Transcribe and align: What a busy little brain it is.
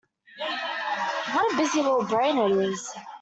What 1.33 1.53
a 1.53 1.57
busy 1.57 1.79
little 1.83 2.03
brain 2.05 2.39
it 2.39 2.49
is. 2.53 2.91